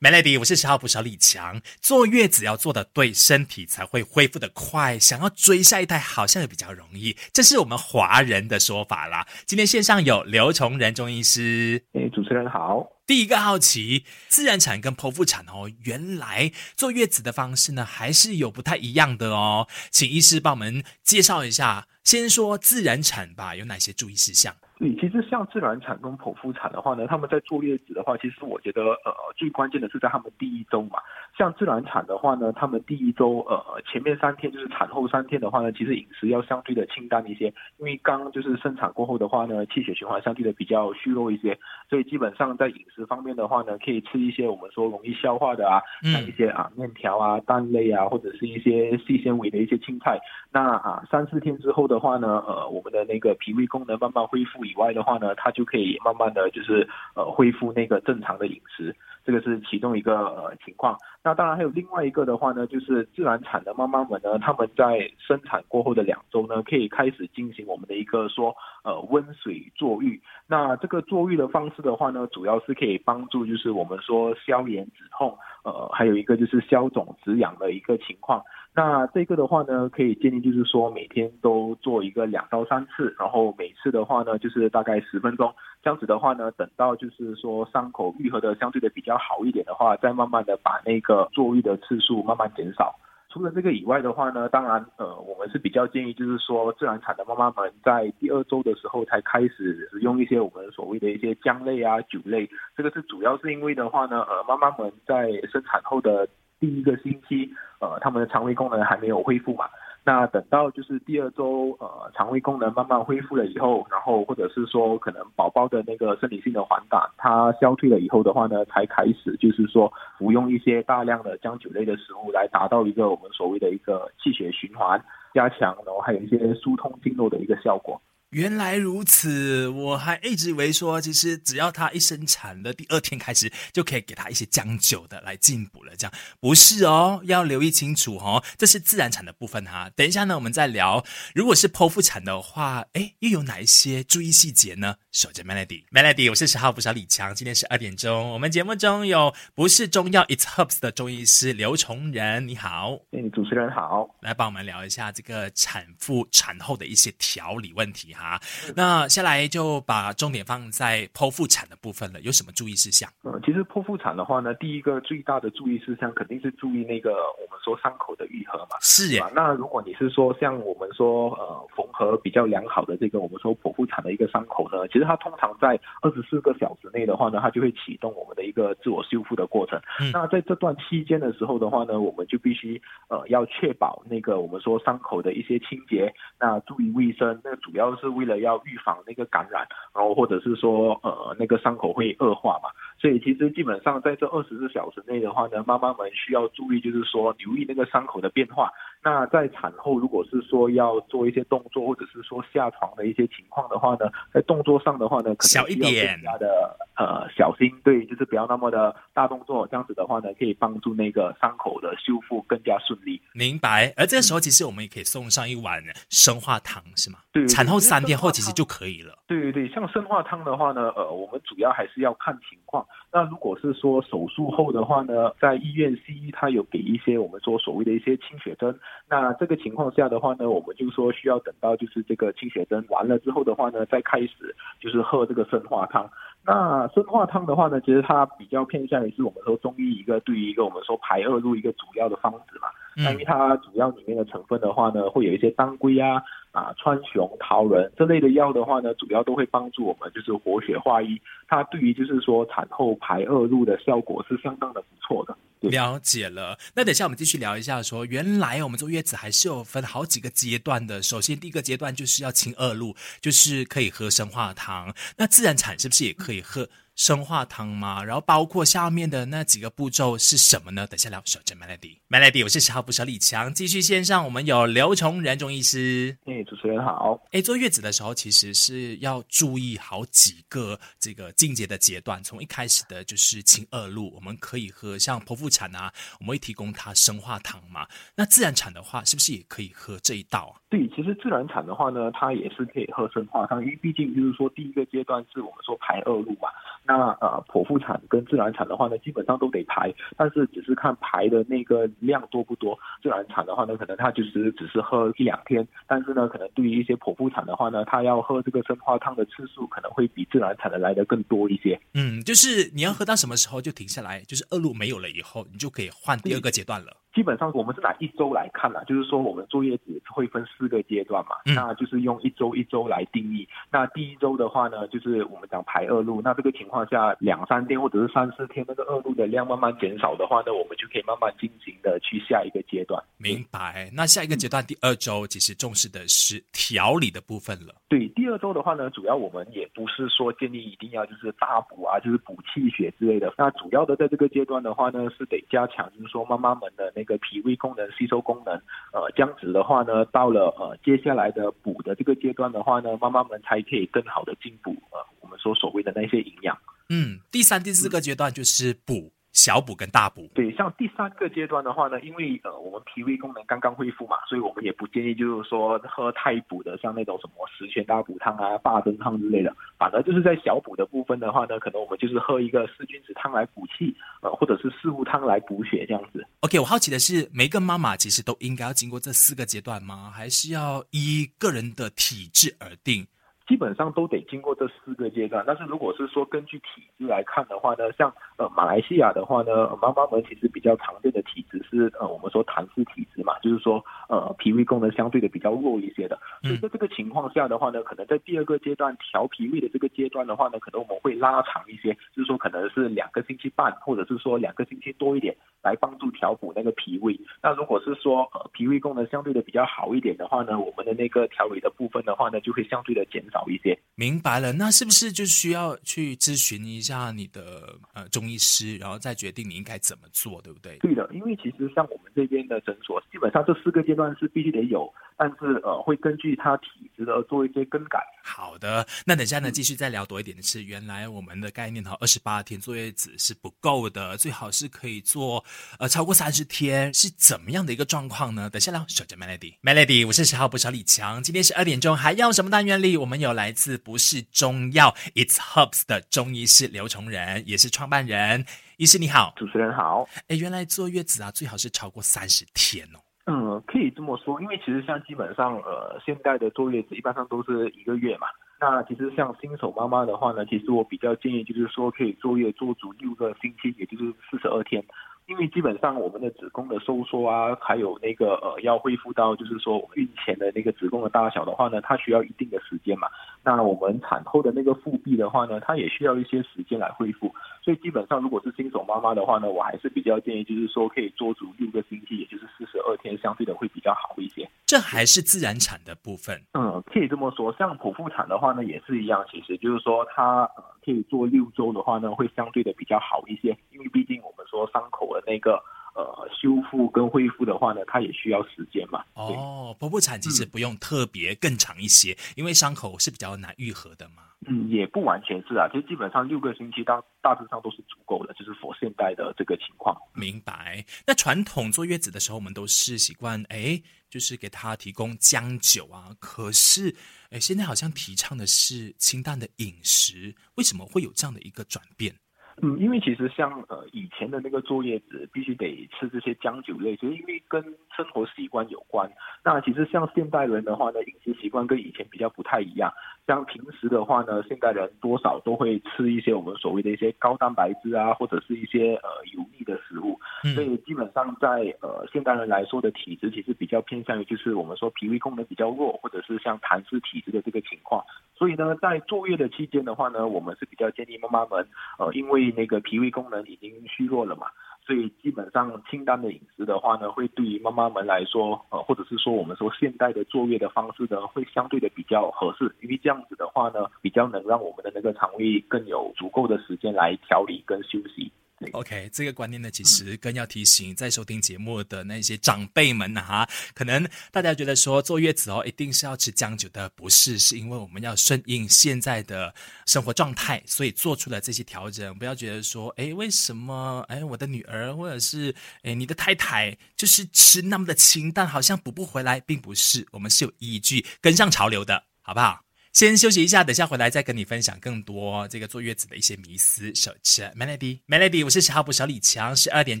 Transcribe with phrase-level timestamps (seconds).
[0.00, 1.60] Melody，我是十号捕手李强。
[1.80, 4.96] 坐月子要做的对，身体才会恢复的快。
[4.96, 9.26] 想要追下一代，好像也比较容易，这是我们华人的说法啦。
[9.44, 12.86] 今天线上有刘崇仁中医师，诶，主持人好。
[13.08, 19.66] 第一个好奇，自然产跟剖腹产哦，原来坐月子的方式呢，还是有不太一样的哦。
[19.90, 24.50] 请医师帮我们介绍一下，先说自然产吧，有哪些注意事项？
[24.78, 31.00] 你，其实像自然产跟剖腹产的话呢，他们在坐月子的话，其实我觉得呃最关键的是在他们第一周嘛。
[31.38, 37.46] 像自然产的话呢，他们第一周呃前面三天就是产后三天的话呢，其实饮食要相对的清淡一些，
[37.78, 41.56] 因为刚就是生产过后的话呢，气血循环相对的比较虚弱一些，
[41.88, 50.18] 所以基本上在饮食方面的话呢，可以吃一些我们说容易消化的啊，像一些啊面条啊、蛋类啊，或者是一些细纤维的一些青菜。
[50.50, 54.64] 那啊三四天之后的话呢，呃我们的那个脾胃功能慢慢恢复。
[54.64, 58.94] 以外的话呢，它就可以慢慢的就是呃恢复那个正常的饮食，
[59.28, 60.96] 这个是其中一个呃情况。
[61.22, 70.18] 那当然还有另外一个的话呢，就是自然产的妈妈们呢，他们在生产过后的两周呢，可以开始进行我们的一个说呃温水坐浴。
[70.46, 78.42] 那这个坐浴的方式的话呢，主要是可以帮助就是我们说消炎止痛，呃还有一个就是消肿止痒的一个情况。
[78.74, 85.52] 那这个的话呢，可以建议就是说每天都做一个两到三次，然后每次的话呢就是大概十分钟，
[85.88, 92.94] 这样子的话呢，等到就是说伤口愈合的相对的比较好一点的话，再慢慢的把那个坐浴的次数慢慢减少。
[93.30, 106.28] 除了这个以外的话呢，当然呃我们是比较建议就是说自然产的妈妈们在第二周的时候才开始使用一些我们所谓的一些姜类啊酒类，这个是主要是因为的话呢，呃妈妈们在生产后的。
[106.60, 109.66] 第一个星期，呃，他们的肠胃功能还没有恢复嘛？
[110.08, 124.98] 那等到就是第二周，呃，肠胃功能慢慢恢复了以后，然后或者是说可能宝宝的那个生理性的反感它消退了以后的话呢，才开始就是说服用一些大量的姜酒类的食物来达到一个我们所谓的一个气血循环
[125.34, 128.00] 加强，然后还有一些疏通经络的一个效果。
[128.30, 135.96] 原来如此，我还一直以为说，其实只要他一生产的第二天开始，就可以给他一些将就的来进补了。
[135.96, 139.90] 这样不是哦，要留意清楚哦，这是自然产的部分哈。
[139.96, 141.02] 等一下呢，我们再聊。
[141.34, 144.96] 如果是剖腹产的话，哎，又有哪一些注意细节呢？
[145.10, 147.34] 守着 Melody，Melody，我是十号不少李强。
[147.34, 158.14] 今天是二点钟，我们节目中有不是中药 It's Herbs 的中医师刘崇仁，你好，嗯，主持人好，来帮我们聊一下这个产妇产后的一些调理问题。
[158.18, 158.40] 啊，
[158.74, 163.08] 那下来就把重点放在剖腹产的部分了，有什么注意事项？
[163.22, 167.10] 呃，其实剖腹产的话呢，第一个最大的注意事项肯定是注意那个
[167.58, 168.76] 们说伤口的愈合嘛。
[168.80, 169.30] 是啊。
[169.34, 179.80] 那如果你是说像我们说呃缝合比较良好的这个我们说剖腹产的一个伤口呢，其实它通常在二十四个小时内的话呢，它就会启动我们的一个自我修复的过程。
[180.12, 188.08] 那在这段期间的时候的话呢，我们就必须呃要确保那个我们说伤口的一些清洁，那注意卫生，那主要是。
[188.18, 189.64] 为了要预防那个感染，
[189.94, 192.68] 然后或者是说呃那个伤口会恶化嘛，
[193.00, 198.70] 所以其实基本上在这二十四小时内的话呢，妈妈们需要注意，就是说留意那个伤口的变化。
[199.00, 213.22] 那在产后如果是说要做一些动作，或者是说下床的一些情况的话呢，在动作上的话呢，可能小一点，加的呃小心，对，就是不要那么的大动作，这样子的话呢，可以帮助那个伤口的修复更加顺利。
[213.32, 213.94] 明白。
[213.96, 217.20] 而这个时候其实我们也可以送上一碗生化汤，是吗？
[217.32, 219.16] 对，产后三天后其实就可以了。
[219.28, 222.84] 对对对，像生化汤的话呢，呃，我们主要还是要看情况。
[223.10, 228.78] 那如果是说手术后的话呢，在医院西医他有给一些我们说所谓的一些清血针。
[229.08, 236.08] 那这个情况下的话呢，我们就说需要等到就是这个清血针完了之后的话呢，再开始就是喝这个生化汤。
[236.44, 242.68] 那生化汤的话呢，其实它比较偏向于是我们说中医一个对于一个我们说排恶露一个主要的方子嘛。
[242.96, 246.22] 那因为它主要里面的成分的话呢，会有一些当归啊。
[246.58, 255.36] 啊，川芎、桃仁这类的药的话呢，主要都会帮助我们就是活血化瘀，它对于就是说产后排恶露的效果是相当的不错的。
[255.60, 261.00] 了解了，那等一下我们继续聊一下，说原来我们坐月子还是有分好几个阶段的。
[261.00, 264.92] 首先第一个阶段就是要清恶露，就是可以喝生化汤。
[265.16, 266.68] 那自然产是不是也可以喝？
[266.98, 268.02] 生化汤吗？
[268.02, 270.84] 然后包括下面的那几个步骤是什么呢？
[270.84, 271.22] 等下聊。
[271.24, 273.54] 守着 Melody，Melody，我是十号不少李强。
[273.54, 276.16] 继续线上，我们有刘崇仁中医师。
[276.24, 277.20] 哎，主持人好。
[277.30, 282.20] 哎，坐月子的时候其实是要注意好几个这个进阶的阶段。
[282.24, 287.86] 从一开始的就是清恶露，我们可以喝像剖腹产啊，我们会提供它生化汤嘛。
[288.16, 290.58] 那自然产的话，是不是也可以喝这一道啊？
[290.68, 296.48] 对，其实自然产的话呢，它也是可以喝生化汤，因为毕竟就是说第一个阶段是我们说排恶露嘛。
[296.88, 302.78] 那呃剖腹产跟自然产的话呢，基本上都得排，但是只是看排的那个量多不多。
[303.02, 311.78] 自然产的话呢，可能它就是只是喝一两天，但是呢，可能对于一些剖腹产的话呢，它要喝这个生化汤的次数可能会比自然产的来的更多一些。
[311.92, 316.96] 嗯，就是你要喝到什么时候就停下来，就是恶露没有了以后，你就可以换第二个阶段了。
[317.14, 323.48] 基本上我们是拿一周来看啦，就是说我们坐月子会分四个阶段嘛，那就是用一周一周来定义。
[323.70, 333.02] 那第一周的话呢，就是我们讲排恶露，那这个情况下两三天或者是三四天，那个恶露的量慢慢减少的话呢，我们就可以慢慢进行的去下一个阶段。
[333.16, 333.90] 明白。
[333.92, 337.74] 那下一个阶段第二周其实重视的是调理的部分了。
[337.88, 343.32] 对，第二周的话呢，主要我们也不是说建议一定要就是大补啊，就是补气血之类的。
[343.36, 348.54] 那主要的在这个阶段的话呢，是得加强，就是说妈妈们的那个脾胃功能、吸收功能。
[348.92, 356.56] 呃，这样子的话呢，到了呃接下来的补的这个阶段的话呢，妈妈们才可以更好的进补呃我们说所谓的那些营养。
[356.90, 359.10] 嗯，第三、第四个阶段就是补。
[359.48, 369.50] 小补跟大补，对，像第三个阶段的话呢，因为呃我们脾胃功能刚刚恢复嘛，所以我们也不建议就是说喝太补的，像那种什么十全大补汤啊、八珍汤之类的。
[369.78, 376.22] 反而就是在小补的部分的话呢，可能我们就是喝一个四君子汤来补气，呃，或者是四物汤来补血这样子。
[376.40, 380.12] OK，我好奇的是，每个妈妈其实都应该要经过这四个阶段吗？
[380.14, 383.06] 还是要依个人的体质而定？
[383.48, 407.18] 基本上都得经过这四个阶段，但是如果是说根据体质来看的话呢，像呃马来西亚的话呢，妈妈们其实比较常见的体质是呃我们说痰湿体质嘛，就是说呃脾胃功能相对的比较弱一些的，所以在这个情况下的话呢，可能在第二个阶段调脾胃的这个阶段的话呢，可能我们会拉长一些，就是说可能是两个星期半，或者是说两个星期多一点，来帮助调补那个脾胃。
[407.42, 413.37] 那如果是说呃脾胃功能相对的比较好一点的话呢，我们的那个调理的部分的话呢，就会相对的减少。
[413.38, 414.52] 好一些，明白了。
[414.52, 420.76] 那是不是就需要去咨询一下你的呃中医师，然后再决定你应该怎么做，对不对？
[420.78, 428.02] 对的，因为其实像我们这边的诊所，基本上这四个阶段是必须得有，但是呃会根据他体质的做一些更改。
[428.24, 435.44] 好的，那等下呢继续再聊多一点的是，原来我们的概念哈，二十八天坐月子是不够的，最好是可以做
[435.78, 438.50] 呃超过三十天，是怎么样的一个状况呢？
[438.50, 442.96] 等下聊，守着 Melody，Melody，我是十号不少李强，今天是二点钟，还要什么单元里？
[442.96, 443.28] 我们有。
[443.28, 448.46] 有来自不是中药，It's Herbs 的中医师刘崇仁，也是创办人。
[448.78, 450.08] 医师你好，主持人好。
[450.28, 452.98] 哎，原来坐月子啊，最好是超过三十天哦。
[453.30, 458.26] 嗯，可以这么说，因为其实像基本上呃，现在的坐月子一般上都是一个月嘛。
[458.58, 464.82] 那其实像新手妈妈的话呢，其实我比较建议就是说可以坐月坐足六个星期，也就是四十二天。
[465.26, 473.08] 因为基本上我们的子宫的收缩啊，还有那个呃要恢复到就是说孕前的那个子宫的大小的话呢，它需要一定的时间嘛。
[473.44, 477.30] 那我们产后的那个腹壁的话呢，它也需要一些时间来恢复。
[477.68, 484.48] 所以基本上如果是新手妈妈的话呢，我还是比较建议就是说可以做足六个星期，也就是四十二天，相对的会比较好一些。
[484.64, 486.40] 这还是自然产的部分。
[486.54, 487.52] 嗯，可以这么说。
[487.58, 490.48] 像剖腹产的话呢，也是一样，其实就是说它
[490.82, 495.62] 可以做六周的话呢，会相对的比较好一些，因为毕竟我们说伤口的那个。
[495.98, 499.04] 呃，修复跟恢复的话呢，它也需要时间嘛。
[499.14, 504.22] 哦，剖腹产其实不用特别更长一些，因为伤口是比较难愈合的嘛。
[504.46, 510.00] 嗯，也不完全是啊，就基本上六个星期大大致上都是足够的，就是佛现代的这个情况。
[510.14, 510.84] 明白。
[511.04, 516.14] 那传统坐月子的时候，我们都是习惯哎，就是给他提供姜酒啊。
[516.20, 516.94] 可是
[517.30, 522.14] 哎，现在好像提倡的是清淡的饮食，为什么会有这样的一个转变？
[522.60, 527.62] 嗯，因为其实像呃以前的那个坐月子必须得吃这些姜酒类，就是因为跟
[527.96, 529.10] 生活习惯有关。
[529.44, 532.92] 那其实像现代人的话呢，饮食习惯跟以前比较不太一样。
[533.26, 540.18] 像平时的话呢，现代人多少都会吃一些我们所谓的一些高蛋白质啊，或者是一些呃油腻的食物。
[540.54, 548.04] 所以基本上在呃现代人来说的体质，其实比较偏向于就是我们说脾胃功能比较弱，或者是像痰湿体质的这个情况。
[548.38, 551.66] 所以呢，在坐月的期间的话呢，我们是比较建议妈妈们，
[551.98, 554.46] 呃，因为那个脾胃功能已经虚弱了嘛，
[554.86, 568.30] 所以基本上清淡的饮食的话呢，会对于妈妈们来说，呃，或者是说我们说现代的坐月的方式呢，会相对的比较合适，因为这样子的话呢，比较能让我们的那个肠胃更有足够的时间来调理跟休息。
[568.72, 573.48] OK，这个观念呢，其实更要提醒在收听节目的那些长辈们呐哈。
[573.72, 579.54] 可能大家觉得说坐月子哦，一定是要吃姜酒的，不是，是因为我们要顺应现在的
[579.86, 582.16] 生活状态，所以做出了这些调整。
[582.18, 592.67] 不要觉得说，哎，为什么哎我的女儿或者是哎你的太太就是吃那么的清淡，好像补不回来，并不是，我们是有依据跟上潮流的，好不好？
[592.98, 596.92] 先休息一下，等下回来再跟你分享更多这个坐月子的一些迷思。
[596.96, 599.54] 手持 Melody，Melody，我是十号补小李强。
[599.54, 600.00] 十二点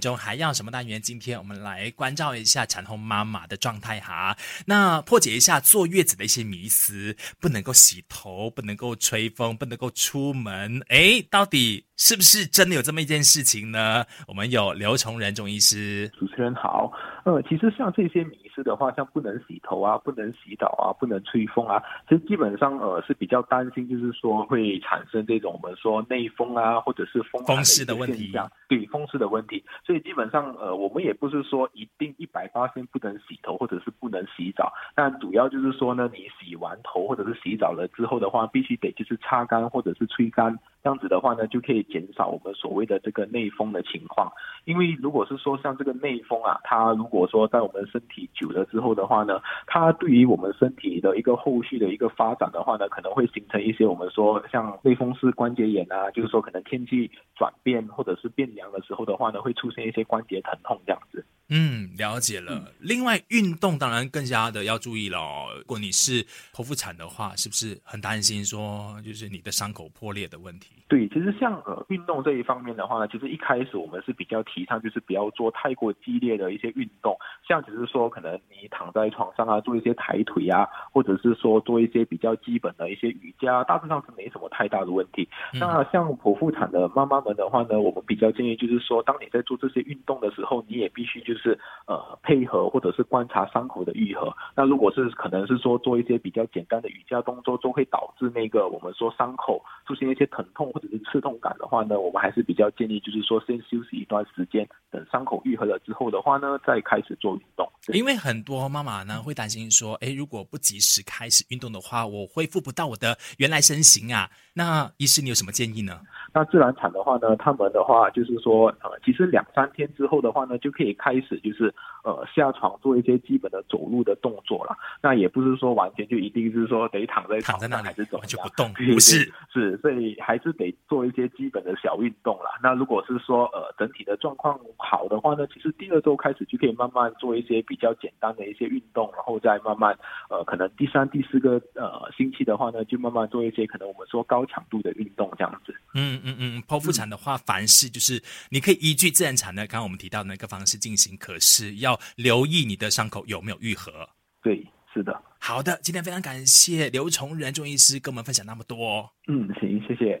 [0.00, 1.00] 钟还要什么单元？
[1.00, 4.36] 今天我们来关照一下产后妈妈的状态哈。
[4.66, 10.82] 那破解一下坐月子的一些迷思，不能够洗头，不能够吹风，不能够出门。
[10.88, 14.04] 诶，到底是不是真的有这么一件事情呢？
[14.28, 16.92] 我们有刘崇仁中医师，主持人好。
[17.24, 28.32] 呃，其实像这些迷失的话，像不能洗头啊，不能洗澡啊，不能吹风啊，其实基本上呃是比较担心，就是说会产生这种我们说内风啊，或者是风风湿的问题，
[28.68, 29.62] 对风湿的问题。
[29.84, 44.30] 所以基本上呃我们也不是说一定一百八先不能洗头或者是不能洗澡，但主要就是说呢，你洗完头或者是洗澡了之后的话，必须得就是擦干或者是吹干，这样子的话呢就可以减少我们所谓的这个内风的情况。
[44.64, 61.24] 因为如果是说像这个内风啊，它如果说在我们身体久了之后的话呢，它对于我们身体的一个后续的一个发展的话呢，可能会形成一些我们说像类风湿关节炎啊，就是说可能天气转变或者是变凉的时候的话呢，会出现一些关节疼痛这样子。
[61.50, 62.72] 嗯，了解了。
[62.78, 65.18] 另外，运动当然更加的要注意了。
[65.56, 70.76] 如果你是剖腹产的话，是不是很担心说就是你的伤口破裂的问题？
[70.88, 85.26] 对，其实像呃运动这一方面的话呢，其实一开始我们是比较提倡就是不要做太过激烈的一些运动，像只是说可能你躺在床上啊，做一些抬腿啊，或者是说做一些比较基本的一些瑜伽，大致上是没什么太大的问题。
[85.54, 91.37] 那像剖腹产的妈妈们的话呢，我们比较建议就是说，当你在做这些运动的时候，你也必须就是。
[91.38, 94.30] 是呃配合或者是观察伤口的愈合。
[94.54, 107.66] 那如果是可能是说做一些比较简单的瑜伽动作，就会导致那个我们说伤口出现一些疼痛或者是刺痛感的话呢，我们还是比较建议就是说先休息一段时间，等伤口愈合了之后的话呢，再开始做运动。
[107.94, 114.28] 因为很多妈妈呢会担心说，哎，如果不及时开始运动的话，我恢复不到我的原来身形啊。
[114.52, 116.00] 那医师你有什么建议呢？
[116.38, 121.74] 那自然产的话呢，他们的话就是说，呃，其实两三天之后的话呢，就可以开始就是
[122.04, 124.76] 呃下床做一些基本的走路的动作了。
[125.02, 132.50] 那也不是说完全就一定是说得躺在躺在那还是怎么就不动， 不是是，所以还是得做一些基本的小运动啦。
[132.62, 139.96] 那如果是说呃整体的状况好的话呢，其实第二周开始就可以慢慢做一些比较简单的一些运动，然后再慢慢
[140.30, 145.74] 呃可能第三、第四个呃星期的话呢，就慢慢做一些可能我们说高强度的运动这样子。
[145.94, 154.08] 嗯嗯嗯，剖腹产的话，凡事就是你可以依据自然产的，刚刚我们提到那个方式进行，可是要留意你的伤口有没有愈合。
[154.42, 155.22] 对，是的。
[155.38, 159.08] 好的，今天非常感谢刘崇仁中医师跟我们分享那么多。
[159.28, 160.20] 嗯，行，谢谢。